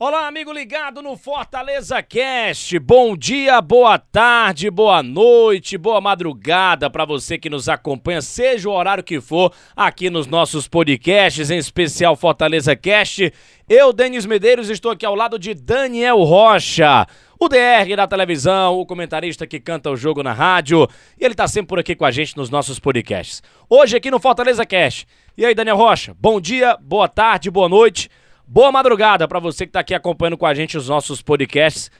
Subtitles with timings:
[0.00, 2.78] Olá, amigo ligado no Fortaleza Cast.
[2.78, 8.72] Bom dia, boa tarde, boa noite, boa madrugada para você que nos acompanha, seja o
[8.72, 13.32] horário que for, aqui nos nossos podcasts, em especial Fortaleza Cast.
[13.68, 17.04] Eu, Denis Medeiros, estou aqui ao lado de Daniel Rocha,
[17.36, 20.86] o DR da televisão, o comentarista que canta o jogo na rádio,
[21.20, 23.42] e ele tá sempre por aqui com a gente nos nossos podcasts.
[23.68, 25.08] Hoje aqui no Fortaleza Cast.
[25.36, 28.08] E aí, Daniel Rocha, bom dia, boa tarde, boa noite.
[28.50, 31.90] Boa madrugada para você que está aqui acompanhando com a gente os nossos podcasts.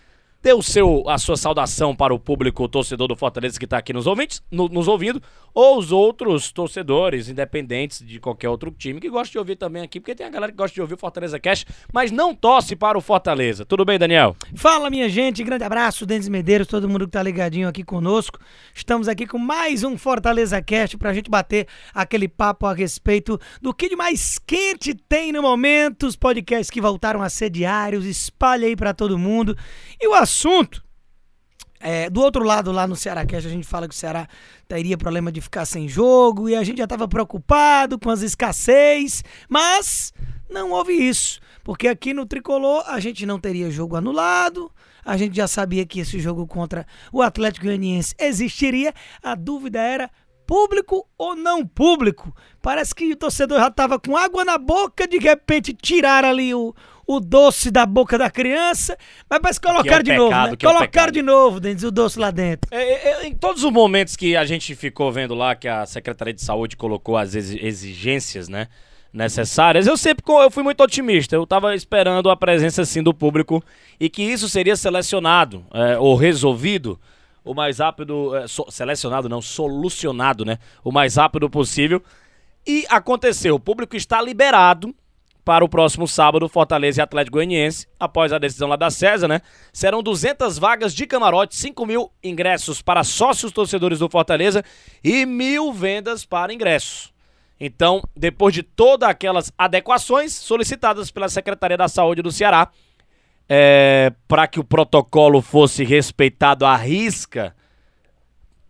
[0.40, 3.78] Dê o seu, a sua saudação para o público o torcedor do Fortaleza que está
[3.78, 5.20] aqui nos, ouvintes, no, nos ouvindo,
[5.52, 9.98] ou os outros torcedores independentes de qualquer outro time que gosta de ouvir também aqui,
[9.98, 12.96] porque tem a galera que gosta de ouvir o Fortaleza Cash, mas não torce para
[12.96, 13.64] o Fortaleza.
[13.64, 14.36] Tudo bem, Daniel?
[14.54, 18.38] Fala, minha gente, grande abraço, Denis Medeiros, todo mundo que tá ligadinho aqui conosco.
[18.72, 23.74] Estamos aqui com mais um Fortaleza Cast pra gente bater aquele papo a respeito do
[23.74, 28.68] que de mais quente tem no momento, os podcasts que voltaram a ser diários, espalha
[28.68, 29.56] aí pra todo mundo.
[30.00, 30.82] E o assunto
[31.80, 34.28] é, do outro lado, lá no Ceará Cast, a gente fala que o Ceará
[34.66, 39.22] teria problema de ficar sem jogo e a gente já estava preocupado com as escassez,
[39.48, 40.12] mas
[40.50, 44.70] não houve isso, porque aqui no Tricolor a gente não teria jogo anulado,
[45.04, 50.10] a gente já sabia que esse jogo contra o Atlético Goianiense existiria, a dúvida era
[50.46, 52.34] público ou não público.
[52.62, 56.74] Parece que o torcedor já estava com água na boca, de repente tiraram ali o,
[57.10, 58.94] o doce da boca da criança,
[59.30, 60.52] mas parece que colocaram é de pecado, novo, né?
[60.52, 61.12] é Colocaram pecado.
[61.12, 62.68] de novo, Denis, o doce lá dentro.
[62.70, 65.86] É, é, é, em todos os momentos que a gente ficou vendo lá que a
[65.86, 68.68] Secretaria de Saúde colocou as exi- exigências, né,
[69.10, 71.34] necessárias, eu sempre eu fui muito otimista.
[71.34, 73.64] Eu tava esperando a presença assim do público
[73.98, 77.00] e que isso seria selecionado é, ou resolvido
[77.42, 82.02] o mais rápido, é, so- selecionado não, solucionado, né, o mais rápido possível.
[82.66, 84.94] E aconteceu, o público está liberado
[85.48, 89.40] para o próximo sábado, Fortaleza e Atlético Goianiense, após a decisão lá da César, né?
[89.72, 94.62] Serão 200 vagas de camarote, 5 mil ingressos para sócios torcedores do Fortaleza
[95.02, 97.14] e mil vendas para ingressos.
[97.58, 102.68] Então, depois de todas aquelas adequações solicitadas pela Secretaria da Saúde do Ceará,
[103.48, 107.56] é, para que o protocolo fosse respeitado à risca,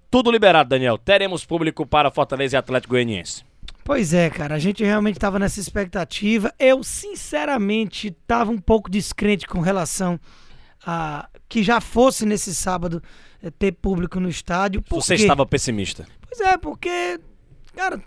[0.08, 0.96] tudo liberado, Daniel.
[0.96, 3.47] Teremos público para Fortaleza e Atlético Goianiense.
[3.88, 6.52] Pois é, cara, a gente realmente estava nessa expectativa.
[6.58, 10.20] Eu, sinceramente, estava um pouco descrente com relação
[10.84, 13.02] a que já fosse nesse sábado
[13.42, 14.82] eh, ter público no estádio.
[14.82, 15.22] Por Você quê?
[15.22, 16.06] estava pessimista.
[16.20, 17.18] Pois é, porque,
[17.74, 17.98] cara,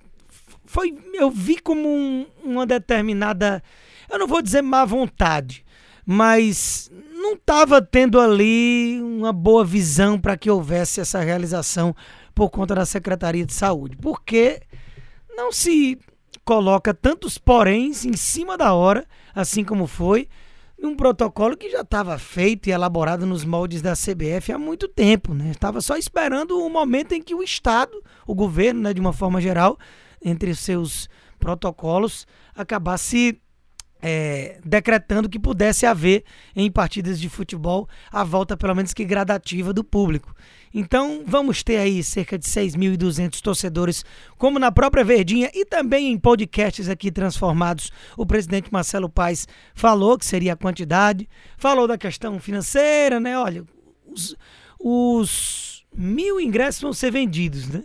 [0.66, 3.64] foi, eu vi como um- uma determinada,
[4.08, 5.66] eu não vou dizer má vontade,
[6.06, 11.96] mas não estava tendo ali uma boa visão para que houvesse essa realização
[12.36, 13.98] por conta da Secretaria de Saúde.
[13.98, 14.62] Porque
[15.36, 15.98] não se
[16.44, 20.28] coloca tantos poréns em cima da hora, assim como foi,
[20.82, 25.34] um protocolo que já estava feito e elaborado nos moldes da CBF há muito tempo,
[25.34, 25.52] né?
[25.52, 29.40] Estava só esperando o momento em que o Estado, o governo, né, de uma forma
[29.40, 29.78] geral,
[30.24, 31.08] entre seus
[31.40, 32.26] protocolos,
[32.56, 33.40] acabasse
[34.02, 36.24] é, decretando que pudesse haver
[36.56, 40.34] em partidas de futebol a volta, pelo menos que gradativa, do público.
[40.74, 44.06] Então, vamos ter aí cerca de 6.200 torcedores,
[44.38, 47.92] como na própria Verdinha e também em podcasts aqui transformados.
[48.18, 53.38] O presidente Marcelo Paes falou que seria a quantidade, falou da questão financeira, né?
[53.38, 53.66] Olha,
[54.08, 54.36] os,
[54.80, 57.84] os mil ingressos vão ser vendidos, né?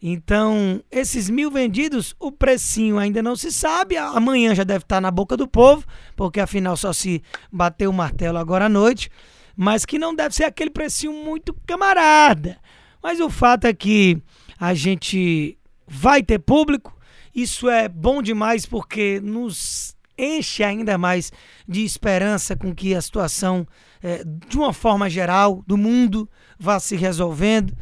[0.00, 3.96] Então, esses mil vendidos, o precinho ainda não se sabe.
[3.96, 8.38] Amanhã já deve estar na boca do povo, porque afinal só se bateu o martelo
[8.38, 9.10] agora à noite.
[9.56, 12.58] Mas que não deve ser aquele precinho muito camarada.
[13.02, 14.22] Mas o fato é que
[14.58, 16.96] a gente vai ter público.
[17.34, 21.32] Isso é bom demais porque nos enche ainda mais
[21.66, 23.66] de esperança com que a situação,
[24.02, 26.28] eh, de uma forma geral, do mundo,
[26.58, 27.72] vá se resolvendo.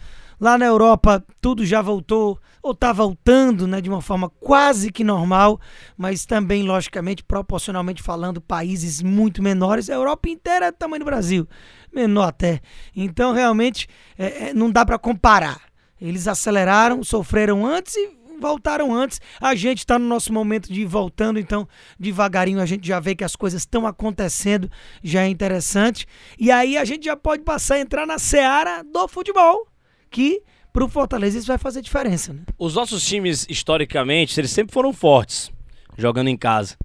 [0.41, 5.05] Lá na Europa, tudo já voltou, ou está voltando, né, de uma forma quase que
[5.05, 5.61] normal,
[5.97, 9.89] mas também, logicamente, proporcionalmente falando, países muito menores.
[9.89, 11.49] A Europa inteira é do tamanho do Brasil,
[11.95, 12.61] menor até.
[12.95, 13.89] Então, realmente,
[14.19, 15.61] é, é, não dá para comparar.
[16.01, 19.21] Eles aceleraram, sofreram antes e voltaram antes.
[19.41, 21.67] A gente está no nosso momento de ir voltando, então
[21.99, 24.71] devagarinho a gente já vê que as coisas estão acontecendo,
[25.03, 26.07] já é interessante.
[26.39, 29.67] E aí a gente já pode passar a entrar na seara do futebol,
[30.11, 30.43] que
[30.73, 32.43] pro Fortaleza isso vai fazer diferença, né?
[32.59, 35.51] Os nossos times, historicamente, eles sempre foram fortes,
[35.97, 36.77] jogando em casa.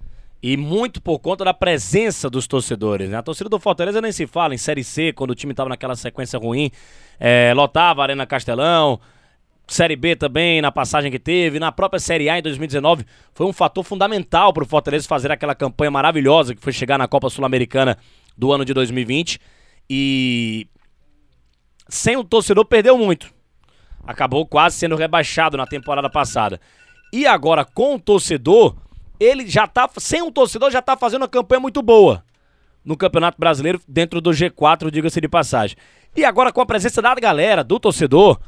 [0.42, 3.18] E muito por conta da presença dos torcedores, né?
[3.18, 5.94] A torcida do Fortaleza nem se fala em Série C, quando o time tava naquela
[5.94, 6.70] sequência ruim,
[7.20, 8.98] é, lotava a Arena Castelão,
[9.68, 13.52] Série B também, na passagem que teve, na própria Série A em 2019, foi um
[13.52, 17.96] fator fundamental para o Fortaleza fazer aquela campanha maravilhosa que foi chegar na Copa Sul-Americana
[18.36, 19.40] do ano de 2020.
[19.88, 20.66] E
[21.92, 23.32] sem o torcedor perdeu muito.
[24.06, 26.58] Acabou quase sendo rebaixado na temporada passada.
[27.12, 28.74] E agora com o torcedor,
[29.20, 32.24] ele já tá sem um torcedor já tá fazendo uma campanha muito boa
[32.82, 35.76] no Campeonato Brasileiro dentro do G4, diga-se de passagem.
[36.16, 38.40] E agora com a presença da galera, do torcedor,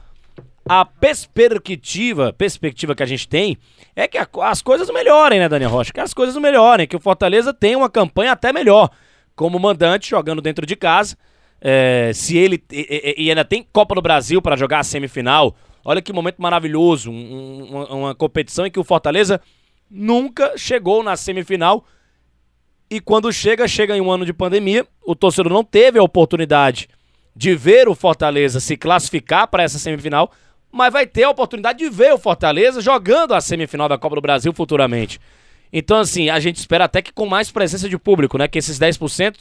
[0.67, 3.59] a perspectiva, perspectiva que a gente tem
[3.95, 5.93] é que a, as coisas melhorem, né, Daniel Rocha?
[5.93, 8.89] Que as coisas melhorem, que o Fortaleza tem uma campanha até melhor
[9.37, 11.17] como mandante, jogando dentro de casa.
[11.67, 15.57] É, se ele e, e, ainda tem Copa do Brasil para jogar a semifinal.
[15.83, 19.41] Olha que momento maravilhoso, um, uma, uma competição em que o Fortaleza
[19.91, 21.85] nunca chegou na semifinal
[22.91, 24.87] e quando chega, chega em um ano de pandemia.
[25.05, 26.89] O torcedor não teve a oportunidade
[27.35, 30.31] de ver o Fortaleza se classificar para essa semifinal
[30.75, 34.21] mas vai ter a oportunidade de ver o Fortaleza jogando a semifinal da Copa do
[34.21, 35.21] Brasil futuramente.
[35.73, 38.49] Então, assim, a gente espera até que com mais presença de público, né?
[38.49, 39.37] Que esses 10%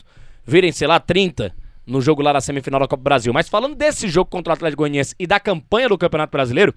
[0.46, 1.52] virem, sei lá, 30%
[1.86, 3.34] no jogo lá da semifinal da Copa do Brasil.
[3.34, 6.74] Mas falando desse jogo contra o Atlético Goianiense e da campanha do Campeonato Brasileiro,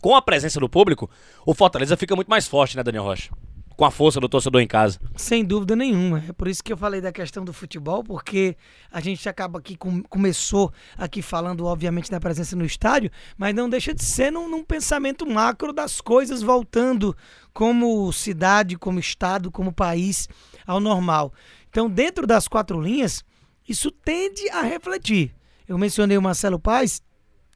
[0.00, 1.10] com a presença do público,
[1.44, 3.30] o Fortaleza fica muito mais forte, né, Daniel Rocha?
[3.76, 4.98] com a força do torcedor em casa.
[5.14, 6.24] Sem dúvida nenhuma.
[6.28, 8.56] É por isso que eu falei da questão do futebol, porque
[8.90, 13.68] a gente acaba aqui, com, começou aqui falando, obviamente, da presença no estádio, mas não
[13.68, 17.14] deixa de ser num, num pensamento macro das coisas voltando
[17.52, 20.26] como cidade, como estado, como país
[20.66, 21.32] ao normal.
[21.68, 23.22] Então, dentro das quatro linhas,
[23.68, 25.34] isso tende a refletir.
[25.66, 27.02] Eu mencionei o Marcelo Paes,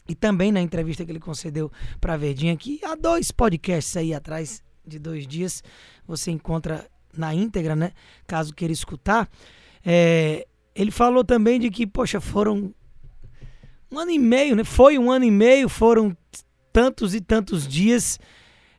[0.09, 1.71] e também na entrevista que ele concedeu
[2.01, 5.63] para a Verdinha, que há dois podcasts aí atrás, de dois dias,
[6.05, 7.93] você encontra na íntegra, né?
[8.27, 9.29] Caso queira escutar.
[9.85, 12.75] É, ele falou também de que, poxa, foram
[13.91, 14.65] um ano e meio, né?
[14.65, 16.17] Foi um ano e meio, foram
[16.73, 18.19] tantos e tantos dias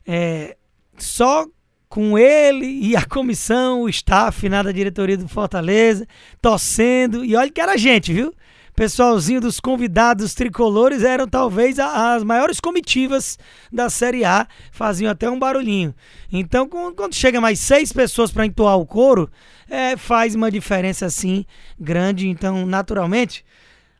[0.06, 0.56] é,
[0.98, 1.46] só
[1.92, 6.08] com ele e a comissão, o staff na da diretoria do Fortaleza,
[6.40, 7.22] torcendo.
[7.22, 8.34] E olha que era gente, viu?
[8.74, 13.38] pessoalzinho dos convidados tricolores eram talvez as maiores comitivas
[13.70, 15.94] da Série A, faziam até um barulhinho.
[16.32, 19.30] Então, quando chega mais seis pessoas para entoar o coro,
[19.68, 21.44] é, faz uma diferença assim
[21.78, 22.26] grande.
[22.26, 23.44] Então, naturalmente,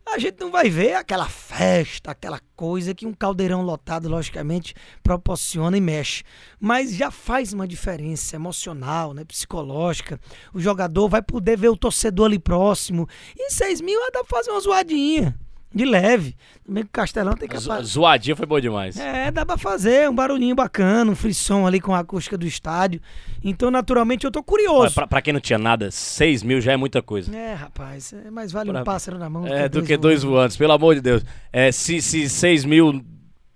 [0.07, 5.77] a gente não vai ver aquela festa, aquela coisa que um caldeirão lotado, logicamente, proporciona
[5.77, 6.23] e mexe.
[6.61, 10.21] Mas já faz uma diferença emocional, né, psicológica.
[10.53, 13.09] O jogador vai poder ver o torcedor ali próximo.
[13.37, 15.39] E 6 mil dá pra fazer uma zoadinha
[15.75, 16.37] de leve.
[16.65, 17.83] Também que o Castelão tem que fazer.
[17.85, 18.97] Zoadinha foi bom demais.
[18.99, 23.01] É, dá pra fazer um barulhinho bacana, um frisson ali com a acústica do estádio.
[23.43, 24.95] Então, naturalmente, eu tô curioso.
[24.95, 27.35] Pra, pra quem não tinha nada, 6 mil já é muita coisa.
[27.37, 28.81] É, rapaz, é mais vale pra...
[28.81, 29.47] um pássaro na mão.
[29.47, 31.25] É, do que dois voantes, pelo amor de Deus.
[31.53, 33.03] É, se, se 6 mil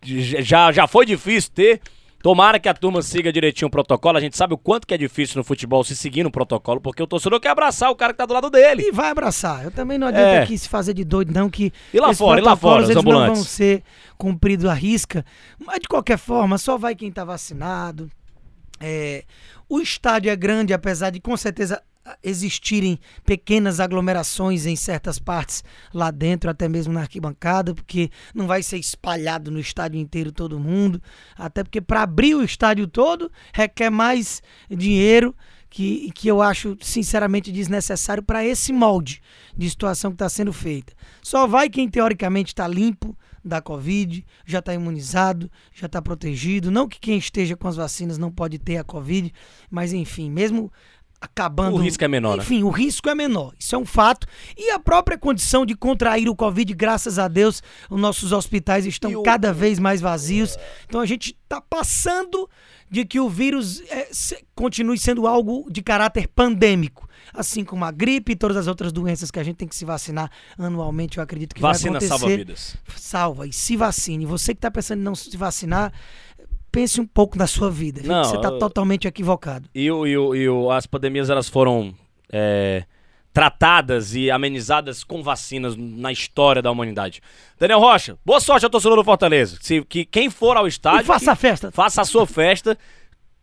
[0.02, 1.80] já, já foi difícil ter.
[2.26, 4.19] Tomara que a turma siga direitinho o protocolo.
[4.19, 7.00] A gente sabe o quanto que é difícil no futebol se seguir no protocolo, porque
[7.00, 8.82] o torcedor quer abraçar o cara que tá do lado dele.
[8.82, 9.62] E vai abraçar.
[9.62, 10.43] Eu também não adianta é.
[10.43, 11.73] aqui se fazer de doido, não, que.
[11.94, 13.84] E lá fora, e lá fora, eles não vão ser
[14.19, 15.25] cumpridos à risca.
[15.64, 18.11] Mas de qualquer forma, só vai quem tá vacinado.
[18.81, 19.23] É,
[19.69, 21.81] o estádio é grande, apesar de com certeza
[22.23, 28.62] existirem pequenas aglomerações em certas partes lá dentro, até mesmo na arquibancada, porque não vai
[28.62, 31.02] ser espalhado no estádio inteiro todo mundo,
[31.37, 35.35] até porque para abrir o estádio todo requer mais dinheiro
[35.69, 39.21] que, que eu acho sinceramente desnecessário para esse molde
[39.57, 40.92] de situação que está sendo feita.
[41.23, 46.71] Só vai quem teoricamente está limpo da Covid, já está imunizado, já está protegido.
[46.71, 49.33] Não que quem esteja com as vacinas não pode ter a Covid,
[49.71, 50.73] mas enfim, mesmo
[51.20, 51.76] acabando.
[51.76, 52.37] O risco é menor.
[52.37, 52.42] Né?
[52.42, 52.64] Enfim, né?
[52.64, 53.52] o risco é menor.
[53.58, 54.26] Isso é um fato.
[54.56, 59.23] E a própria condição de contrair o Covid, graças a Deus, os nossos hospitais estão
[59.23, 60.56] cada vez mais vazios.
[60.87, 62.49] Então a gente está passando
[62.90, 67.06] de que o vírus é, se, continue sendo algo de caráter pandêmico.
[67.35, 69.85] Assim como a gripe e todas as outras doenças que a gente tem que se
[69.85, 72.12] vacinar anualmente, eu acredito que Vacina vai acontecer.
[72.12, 72.76] Vacina salva vidas.
[72.96, 74.25] Salva e se vacine.
[74.25, 75.92] Você que está pensando em não se vacinar,
[76.76, 78.02] pense um pouco na sua vida.
[78.04, 79.66] Não, você está totalmente equivocado.
[79.75, 81.95] E, o, e, o, e o, as pandemias elas foram
[82.30, 82.85] é,
[83.33, 87.23] tratadas e amenizadas com vacinas na história da humanidade.
[87.59, 89.56] Daniel Rocha, boa sorte ao torcedor do Fortaleza.
[89.62, 91.00] Se, que, quem for ao estádio.
[91.00, 91.73] E faça a festa.
[91.73, 92.76] Faça a sua festa.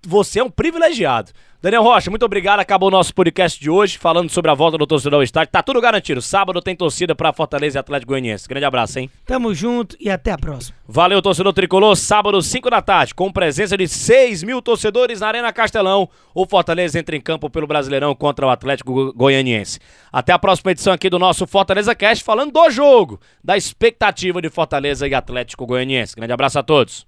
[0.08, 1.32] Você é um privilegiado.
[1.64, 2.60] Daniel Rocha, muito obrigado.
[2.60, 5.50] Acabou o nosso podcast de hoje, falando sobre a volta do torcedor ao estádio.
[5.50, 6.22] Tá tudo garantido.
[6.22, 8.50] Sábado tem torcida para Fortaleza e Atlético Goianiense.
[8.50, 9.10] Grande abraço, hein?
[9.26, 10.76] Tamo junto e até a próxima.
[10.86, 11.96] Valeu, torcedor tricolor.
[11.96, 16.10] Sábado, 5 da tarde, com presença de 6 mil torcedores na Arena Castelão.
[16.36, 19.80] O Fortaleza entra em campo pelo Brasileirão contra o Atlético Goianiense.
[20.12, 24.50] Até a próxima edição aqui do nosso Fortaleza Cast, falando do jogo, da expectativa de
[24.50, 26.14] Fortaleza e Atlético Goianiense.
[26.14, 27.08] Grande abraço a todos.